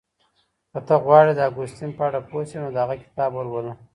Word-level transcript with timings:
که 0.71 0.79
ته 0.87 0.95
غواړې 1.05 1.31
د 1.35 1.39
اګوستين 1.49 1.91
په 1.97 2.01
اړه 2.07 2.19
پوه 2.29 2.43
شې 2.49 2.57
نو 2.63 2.67
د 2.73 2.77
هغه 2.83 2.95
کتاب 3.03 3.31
ولوله. 3.33 3.73